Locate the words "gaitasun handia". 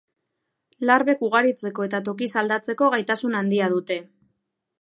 2.97-3.73